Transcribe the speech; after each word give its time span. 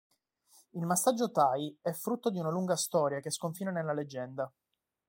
Il 0.71 0.83
massaggio 0.87 1.29
thai 1.29 1.77
è 1.79 1.91
frutto 1.91 2.31
di 2.31 2.39
una 2.39 2.49
lunga 2.49 2.75
storia 2.75 3.19
che 3.19 3.29
sconfina 3.29 3.69
nella 3.69 3.93
leggenda. 3.93 4.51